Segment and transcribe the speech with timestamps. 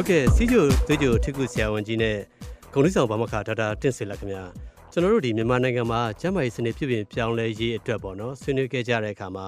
[0.00, 2.16] ဟုတ်ကဲ့စီဂျိုသွေးဂျိုထိကုဆရာဝန်ကြီးနဲ့
[2.72, 4.42] ဂုဏ်ထူးဆောင်ဘာမခဒေါက်တာတင့်ဆွေလက်ခင်ဗျာ
[4.92, 9.46] ကျွန်တော်တို့ဒီမြန်မာနိုင်ငံမှာကျန်းမာရေးစနစ်ပြုပြင်ပြောင်းလဲရေးအတွက်ပေါ့နော်ဆွေးနွေးခဲ့ကြတဲ့အခါမှာ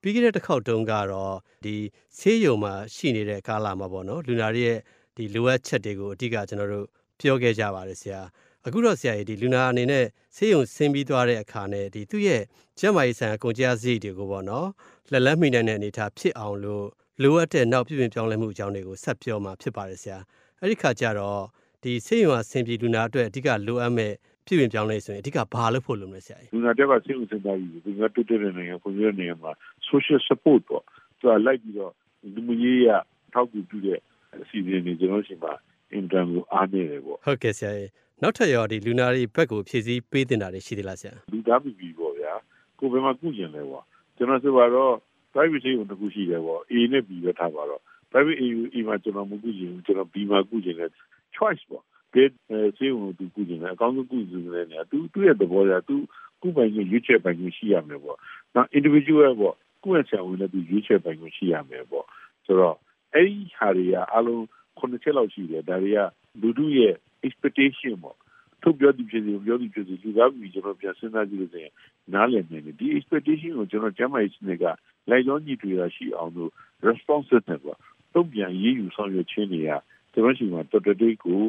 [0.00, 1.34] ပြီးခဲ့တဲ့တစ်ခေါက်တုန်းကတော့
[1.64, 1.74] ဒီ
[2.18, 4.78] ဆေးရုံမှာရှိနေတဲ့ကာလမှာပေါ့နော်လူနာတွေရဲ့
[5.16, 6.86] ဒီလိုအပ်ချက်တွေကိုအဓိကကျွန်တော်တို့
[7.20, 8.20] ပြောခဲ့ကြပါတယ်ဆရာ
[8.66, 10.04] အခုတော့ဆရာကြီးဒီလူနာအနေနဲ့
[10.36, 12.42] ဆေးရုံဆင်းပြီးသွားတဲ့အခါနဲ့ဒီသူ့ရဲ့
[12.78, 14.68] ကျန်းမာရေးဆိုင်ရာကုန်ကျစရိတ်တွေကိုပေါ့နော်
[15.10, 16.86] လက်လက်မိနိုင်တဲ့အနေအထားဖြစ်အောင်လို့
[17.22, 20.18] လိုအပ်တဲ့နောက်ပြုပြင်ပြောင်းလဲမှုအကြောင်းတွေကိုဆက်ပြောမှာဖြစ်ပါတယ်ဆရာ
[20.60, 21.40] အဲ့ဒီခါကျတော့
[21.82, 24.12] ဒီဆေးရုံကဆင်ပြေလူနာအတွက်အဓိကလိုအပ်မဲ့
[24.46, 29.52] ပြုပြင်ပြောင်းလဲဆိုရင်အဓိကဘာလို့ဖို့လုပ်လဲဆရာကြီးလူနာတက်ကဆေးရုံစင်တာကြီးဒီကတူတဲ့နိုင်ငံပုံရနေမှာ
[29.88, 30.82] social support ပေါ့
[31.18, 31.92] သူကလိုက်ပြီးတော့
[32.34, 32.88] လူမှုရေးရ
[33.34, 33.98] ထောက်ကူပြုတဲ့
[34.42, 35.52] အစီအစဉ်တွေကျွန်တော်ရှိမှာ
[35.98, 37.90] in term ကိုအားနေတယ်ပေါ့ဟုတ်ကဲ့ဆရာကြီး
[38.22, 42.32] နောက်ထပ်ရောဒီလူနာတွေဘက်ကိုဖြည့်ဆည်းပေးတင်တာတွေရှိသေးလားဆရာလူသားပြီပြီပေါ့ဗျာ
[42.78, 43.84] ကိုယ်ဘယ်မှာကုကျင်လဲပေါ့
[44.16, 44.94] ကျွန်တော်ဆိုပါတော့
[45.32, 50.90] private ဆေးရုံတစ်ခုရှိတယ်ပေါ့ A နဲ့ B ပဲထားပါတော့ private A A မှာကျွန်တော်မကုကျင်ကျွန်တော် B မှာကုကျင်တယ်
[51.36, 52.30] choice ပေါ့ဘယ်
[52.76, 55.96] ဆေးရုံကိုသူကုကျင်လဲအကောင်းဆုံးကုကျင်တယ်နေသူသူ့ရဲ့သဘောကသူ
[56.42, 58.18] ကုပိုင်ခြင်းရွေးချယ်ပိုင်ခြင်းရှိရမယ်ပေါ့
[58.54, 62.06] နောက် individual ပေါ့ကုရဆရာဝန်လည်းသူရွေးချယ်ပိုင်ခြင်းရှိရမယ်ပေါ့
[62.46, 62.76] ဆိုတော့
[63.14, 64.44] အဲ့ဒီဟာတွေကအလုံး
[64.78, 65.98] ခုနှစ်ချက်လောက်ရှိတယ်ဒါတွေက
[66.40, 66.94] လူတို့ရဲ့
[67.26, 68.16] expectation ပေါ့
[68.62, 71.72] ထုတ်ပြောသူဖြစ်စီပြောသူဖြစ်စီလူသားပြည်ကျွန်တော်ပြန်စဉ်းစားကြည့်လို့ဆိုရင်
[72.12, 74.64] နားလည်နေတယ်ဒီ expectation ကိုကျွန်တော်ကျမ်းမာရေးစနစ်က
[75.10, 76.50] လိုက်ရောညီတွေ့ရရှိအောင်လို့
[76.88, 77.78] responsiveness ပေါ့
[78.14, 79.70] တုံ့ပြန်ရေးယူဆောင်ရွက်ခြင်းတွေက
[80.12, 81.42] ကျွန်တော်ရှိမှာတော်တော်လေးကို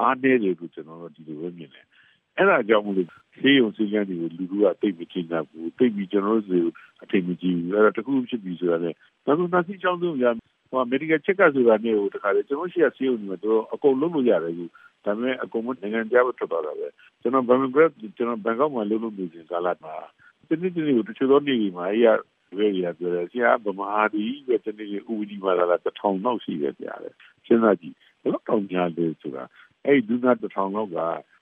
[0.00, 1.86] အားနည်းတယ်လို့ကျွန်တော်တို့ဒီလိုပဲမြင်တယ်
[2.36, 3.08] အဲ့ဒါကြောင့်မလို့
[3.38, 6.70] ဆေးရုံဆေးကန်းတွေကိုလူတို့ကတိတ်မချင်းတာဘူးတိတ်ပြီးကျွန်တော်တို့
[7.02, 8.90] အထင်မကြီးဘူးအဲ့ဒါတခုဖြစ်ပြီဆိုတာလေ
[9.24, 10.24] နောက်ဆုံးနှာစီးချောင်းဆုံးရ
[10.70, 14.64] ဟို medical check up ဆိုတာမျိုးကိုတခါလေကျွန်တော်ရှိရဆေးရုံတွေမှာတော့အကုန်လုံးလို့ရတယ်ကူ
[15.04, 16.88] ဒါပေမဲ့အကုန်မနိုင်ငံခြားဘက်ထွက်သွားတာပဲ
[17.20, 19.94] ကျွန်တော်ဘန်ဂရက်ကျွန်တော်ဘန်ကောက်မှာလုပ်လို့နေစဉ်ကာလမှာ
[20.48, 22.06] တနေ့တနေ့ကိုတချို့သောနေ့မှာအဲ့ရ
[22.56, 27.10] ဝေးရပြောတယ်ဆရာဗမာဒီပဲတနေ့ဥပဒေမှာလာတာတစ်ထောင်လောက်ရှိတယ်ဆရာလေ
[27.46, 29.44] စဉ်းစားကြည့်ဘယ်တော့တောင်များလဲဆိုတာ
[29.84, 30.98] အဲ့ဒီဒုနာတစ်ထောင်လောက်က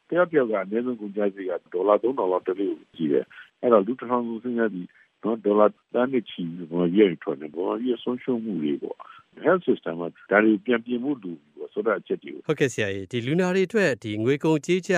[0.09, 3.27] တယောက်တယောက်ကအနည်းဆုံးကုန်ကျစရိတ်ကဒေါ်လာ3000လောက်တလေးကိုကြည့်တယ်
[3.61, 4.89] အဲ့တော့လူတစ်ထောင်ကိုစဉ်းစားကြည့်
[5.23, 8.99] နော်ဒေါ်လာတန်းချီဘောရရထွက်နေဘောရဆုံးရှုံးမှုတွေပေါ့
[9.45, 14.95] health system မှာဒါတွေပြန်ပြင်မှုလူပေါ့ဆိုတော့အချက်တွေဟုတ်ကဲ့ဆရာကြီးဒီလူနာတွေအတွက်ဒီငွေကုန်ကြေးကျ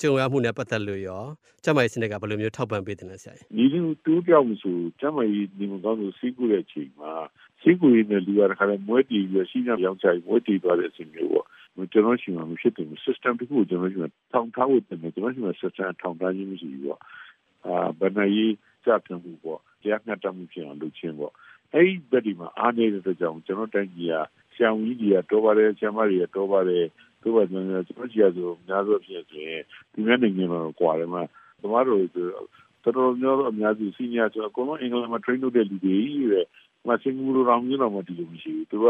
[0.00, 1.22] ကြုံရမှုနဲ့ပတ်သက်လို့ရော
[1.64, 7.12] ကျမကြီးစနစ်ကဘယ်လိုမျိုးထောက်ပံ့ပေးတယ်လဲဆရာကြီးဒီလူတူးပြောင်းမှုဆိုကျမကြီးဒီမကောင်းလို့စီးကူတဲ့အချိန်မှာ
[7.60, 11.46] စီးကူရင်းနဲ့လူရတဲ့ခါလဲမွဲတီပြီးရှိနေရောင်းချမွဲတီသွားတဲ့အချိန်မျိုးပေါ့
[11.92, 17.00] ကျွန်တော်ရှိမှမဖြစ်တယ် system တခုကိုကျွန်တော်ရှိမှထောင်ထားဖို့တင်တယ်ကျွန်တော်ရှိမှ system ထောင်ထားခြင်းမရှိဘူးပေါ့
[17.66, 18.52] အာဗဏ္ဍာရေး
[18.84, 21.32] ကြပြမှုပေါ့တရားမျှတမှုဖြစ်အောင်လုပ်ခြင်းပေါ့
[21.74, 24.14] အဲ့ဒီဘက်ဒီမှာအားနေတဲ့အတွက်ကြောင့်ကျွန်တော်တိုင်းကြီးက
[24.54, 26.84] ဆရာဝန်ကြီးကတော့ပါတယ်ဆရာမတွေကတော့ပါတယ်
[27.22, 29.62] တို့ပါကျွန်တော်ကျွန်တော်ကြီးဆိုများစွာဖြစ်ဆိုရင်
[29.92, 31.22] ဒီမဲ့နိုင်ငံမှာကွာတယ်မှာ
[31.60, 36.42] သမားတို့တော်တော်များများအများစုစီနီယာဆိုအကုန်လုံးအင်္ဂလိပ်မှာ train လုပ်တဲ့လူတွေကြီးပဲ
[36.88, 38.86] မစင်ဘူးလိုတော့မျိုးတော့မတည်လို့မရှိဘူးသူက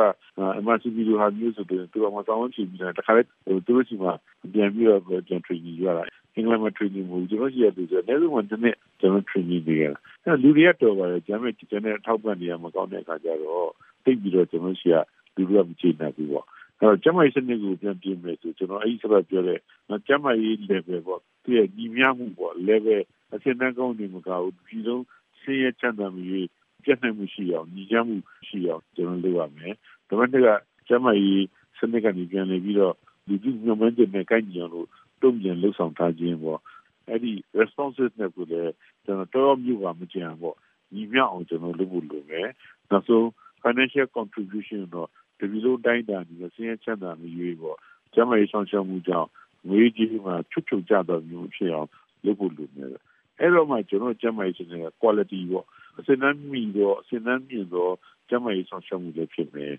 [0.58, 4.12] အမစီဘီလိုဟာမျိုးဆိုတော့သူကမတောင်းချင်ပြီးတာတခါလေသူတို့စီမှာ
[4.52, 6.04] ပြန်ပြီးတော့ပြန် training ရတာ
[6.34, 9.84] အင်္ဂလိပ်မှာ training မဟုတ်ကျွန်တော်ကြီးရတယ်ဆိုတော့လည်းဝင်တဲ့ကျွန်တော် training တွေရ
[10.24, 13.68] အဲလူတွေကတော့ပါတယ်ဂျမ်းမဲ့ကျွန်တော်ထောက်ပံ့နေရမကောင်းတဲ့အခါကျတော့
[14.04, 14.96] သိပြီးတော့ကျွန်တော်ရှိရ
[15.36, 16.46] လူတွေကမချေနိုင်ဘူးပေါ့
[16.78, 19.58] အဲတော့ကျမကြီးစနစ်ကိုပြန်ပြင်မယ်ဆိုကျွန်တော်အဲ့ဒီဆက်ပြောတဲ့
[20.06, 23.00] ကျမကြီး level ပေါ့သူရဲ့ညီမျှမှုပေါ့ level
[23.34, 25.00] အစင်းတန်းကောင်းနေမကဘူးဒီလို
[25.40, 26.48] ဆင်းရဲချမ်းသာမှုရေး
[26.82, 28.16] ပြည့်နိုင်မှုရှိအောင်ညီကြမှု
[28.48, 29.74] ရှိအောင်ကျွန်တော်လုပ်ရမယ်။
[30.08, 31.44] ဒါမှမဟုတ်ကျမကြီး
[31.78, 32.94] စနစ်ကနေပြန်နေပြီးတော့
[33.28, 34.88] ဒီဒီညမန်တဲ့နဲ့ကိုင်းကြအောင်လို့
[35.22, 36.60] တုံ့ပြန်လှုပ်ဆောင်ထားခြင်းပေါ့။
[37.08, 38.72] အဲ့ဒီ responsiveness ကိုလည်း
[39.04, 40.56] ကျွန်တော်တော်မျိုးပါမကြံပေါ့။
[40.94, 42.48] ညီမျှအောင်ကျွန်တော်လုပ်ဖို့လိုမယ်။
[42.90, 43.24] နောက်ဆုံး
[43.62, 47.76] financial contribution တော့ဒီလိုတိုင်းတာနေဆင်းရဲချမ်းသာမှုရေးပေါ့။
[48.14, 49.28] ကျမကြီးဆောင်ရှောက်မှုကြောင့်
[49.68, 51.88] ငွေကြေးမှာချွတ်ချွတ်ကြတော့မျိုးဖြစ်အောင်
[52.24, 52.88] လုပ်ဖို့လိုမယ်။
[53.40, 55.66] အဲ့တော့မှကျွန်တော်ကျမကြီးစနစ်က quality ပေါ့။
[55.98, 57.94] အစင်းနှမီတော့အစင်းနှမြင့်တော့
[58.28, 59.74] ကျမကြီးဆောင်ရှောက်မှုလည်းဖြစ်မယ်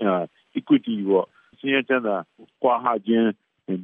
[0.00, 0.10] အဲ
[0.58, 1.26] equity ပေါ့
[1.58, 2.16] စင်းရချမ်းသာ
[2.62, 3.30] ကွာဟာခြင်း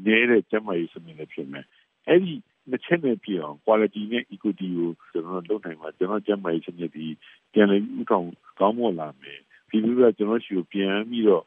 [0.06, 1.64] နေတဲ့ကျမကြီးစနစ်လည်းဖြစ်မယ်
[2.08, 2.34] အဲ့ဒီ
[2.70, 7.06] နှစ်ချက်နဲ့ပြအောင် quality နဲ့ equity ကိုကျွန်တော်လုပ်နိုင်မှာကျွန်တော်ကျမကြီးစနစ်ဒီ
[7.52, 8.26] ပြန်လည်ဥထောင်
[8.60, 9.38] ကောင်းမွန်လာမယ်
[9.70, 11.44] ဒီလိုကကျွန်တော်ရှိကိုပြန်ပြီးတော့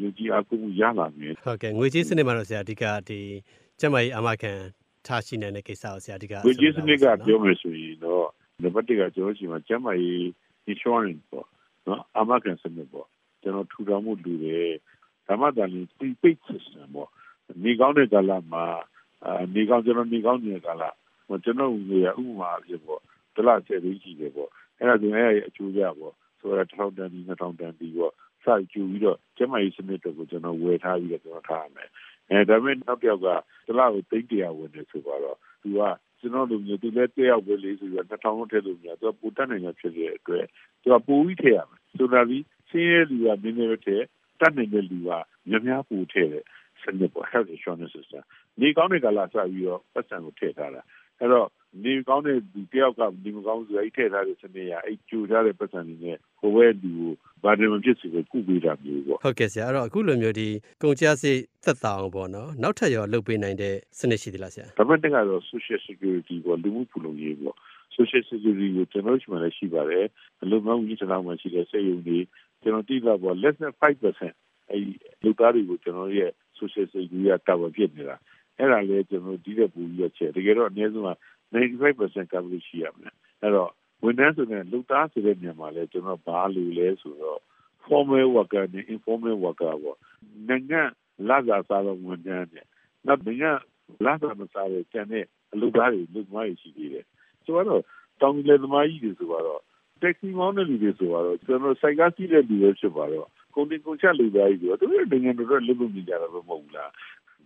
[0.00, 3.20] ယူကြည်အားကိုးမှုရလာမယ်ဟုတ်ကဲ့ငွေကြေးစနစ်မှာတော့ဆရာအဓိကဒီ
[3.80, 4.52] ကျမကြီးအမခံ
[5.06, 8.26] ထားရှိနေတဲ့ကိစ္စကိုဆရာအဓိကငွေကြေးစနစ်ကပြောမယ်ဆိုရင်တော့
[8.62, 10.22] နံပါတ်1ကကျွန်တော်ရှိမှာကျန်းမာရေး
[10.70, 11.46] insurance ပေါ့
[11.86, 13.08] နော်အမကန်စနစ်ပေါ့
[13.42, 14.70] ကျွန်တော်ထူထောင်မှုလူတယ်
[15.26, 17.10] ဒါမှသာလျှင် prepaid system ပေါ့
[17.64, 18.64] နေကောင်းတဲ့ကာလမှာ
[19.54, 20.84] နေကောင်းကျွန်တော်နေကောင်းနေတဲ့ကာလ
[21.44, 23.00] ကျွန်တော်ငွေရဥပမာအဖြစ်ပေါ့
[23.34, 28.12] ဒလဆယ်သိန်းရှိတယ်ပေါ့အဲ့ဒါဆိုရင်အဲ့အကျိုးရပေါ့ဆိုတော့1000တန်ဒီ2000တန်ဒီပေါ့
[28.44, 31.88] စာကျူပြီးတော့ကျမကြီးစနစ်တွေကိုကျွန်တော်ဝယ်ထားပြီးတော့ကျွန်တော်ထားရမယ်
[32.30, 33.28] အဲဒါပေမဲ့နောက်တစ်ယောက်က
[33.66, 35.80] ဒလကိုသိန်းတရာဝင်နေဆိုတော့သူက
[36.22, 40.46] ကျွန်တော်တို့မျိုးသူလည်းတက်ရောက်ပဲလေးဆိုပြီးတော့2000လောက်ထည့်လို့များသူကပူတက်နိုင်တာဖြစ်တဲ့အတွက်
[40.82, 44.04] သူကပူပြီးထည့်ရမယ်ဆိုတာပြီးဆင်းရဲလူကနည်းနည်းပဲထည့်
[44.40, 45.10] တတ်နိုင်တဲ့လူက
[45.48, 46.44] များများပူထည့်တဲ့
[46.82, 48.22] စနစ်ပေါ့ health insurance system
[48.60, 50.82] နေကောင်းတဲ့ကာလစပြီးတော့ပတ်စံကိုထည့်ထားတာ
[51.18, 51.48] အဲ့တော့
[51.84, 60.48] နေကောင်းတဲ့ဒီတယောက်ကနေမကောင်းဆိုအဲ့ထည့်ထားတဲ့စနစ်ရအဲ့ကြိုထားတဲ့ပတ်စံတွေနဲ့ဟိုဘက်လူကိုဘာတွေမဖြစ်စေကိုကုပေးတာမျိုးပေါ့ဟုတ်ကဲ့ဆရာအဲ့တော့အခုလိုမျိုးဒီ
[60.82, 67.56] ကုန်ကျစရိတ်သက်သာအောင်ပေါ့နော်နောက်ထပ်ရောလုပ်ပေးနိုင်တဲ့စနစ်ရှိသလားဆရာဒါပေမဲ့တကတော့ social security ပေါ့လူမှုဖူလုံရေးပေါ့
[67.96, 70.06] social security ကိုကျွန်တော်တို့မှလည်းရှိပါတယ်
[70.42, 72.18] အလုံးစုံကြီးတစ်လောက်မှရှိတဲ့စေယုံတွေ
[72.62, 74.82] ကျွန်တော်တိလာပေါ့ less than 5%အဲ့
[75.22, 78.16] လူသားတွေကိုကျွန်တော်ရဲ့ social security ကတာဝန်ဖြစ်နေတာ
[78.62, 81.10] အဲ့ဒါလည်းကျွန်တော်ဒီတဲ့ပူပြီးတော့ချက်တကယ်တော့အနည်းဆုံးက
[81.52, 83.70] 95% coverage ရှိရမယ်အဲ့တော့
[84.02, 87.40] ဝန်ထမ်းဆိုတဲ့လူသားဆိုတဲ့နေရာမှာလည်းကျွန်တော်ဘာလို့လဲဆိုတော့
[87.86, 89.98] formal worker နဲ့ informal worker ပေါ့
[90.48, 90.82] နိုင်ငံ
[91.28, 92.66] လာစားစားတော့ဝန်ထမ်းနဲ့
[93.06, 93.50] နောက်နိုင်ငံ
[94.04, 97.04] လာစားမစားတဲ့ကျန်တဲ့အလုပ်သားတွေလူသမားတွေရှိသေးတယ်
[97.44, 97.82] ဆိုတော့
[98.20, 99.62] တောင်လေသမားကြီးတွေဆိုတော့
[100.02, 106.90] taxi မောင်းတဲ့လူတွေဆိုတော့ကျွန်တော်စိုက်ကားစီးတဲ့လူတွေဖြစ်ပါတော့ကုန်တင်ကုန်ချလူသားကြီးတွေသူတို့နိုင်ငံတော်တော်လုပ်လို့နေကြတာပဲမဟုတ်ဘူးလား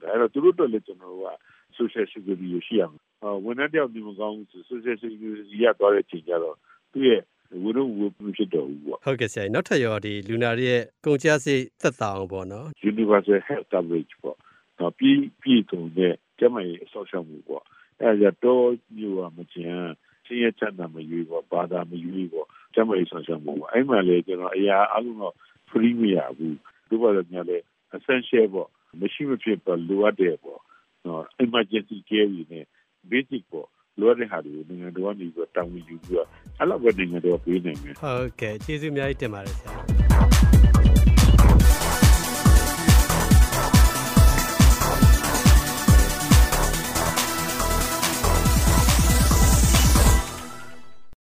[0.01, 1.31] ဒါအဲ့တော့သူတို့အတွက်လည်းကျွန်တော်တို့က
[1.79, 3.01] social security ရှိရမယ်
[3.45, 6.57] ဝန်ထမ်းတယောက်ဒီမကောင်းဘူး social security ရသွားတဲ့ချိန်ကျတော့
[6.93, 7.23] သူ့ရဲ့
[7.63, 14.37] ဝိရုဝိပုဖြစ်တော်ဘူးပေါ့ဟုတ်ကဲ့ဆရာနောက်ထပ်ရောဒီလူနာတွေရဲ့ကုန်ကျစရိတ်သက်သာအောင်ပေါ့နော် universal health coverage ပေါ့
[14.79, 17.65] တော့ပြီးပြီးတုံနဲ့ကျမကြီးအဆောက်အအုံမှုပေါ့
[18.01, 18.67] အဲဒါတော့
[18.97, 19.83] မျိုးကမကျန်
[20.27, 25.35] ချင်းရချမ်းသာမရွေးပေါ့ဘာသာမရွေးပေါ့ကျမကြီးဆောက်ရှောက်မှုပေါ့အဲ့မှာလေကျွန်တော်အရာအလုံးတော့
[25.71, 26.57] free မရဘူး
[26.89, 27.59] ဒီဘာလဲညာလေ
[27.97, 28.69] essential ပေါ့
[29.01, 30.61] မရှိမဖြစ်ပေါ့လိုအပ်တယ်ပေါ့
[31.07, 32.65] နော် emergency care တွေနဲ့
[33.11, 36.27] basic ပေါ့လိုအပ်တဲ့ဟာတွေကိုနိုင်ငံတော်ကနေပြီးတောင်းယူပြီးတော့
[36.59, 40.56] အဲ့လောက်ပဲနိုင်ငံတော်ပေးနိုင်မယ်ဟုတ်ကဲ့ကျေးဇူးအများကြီးတင်ပါတယ်ဆရာ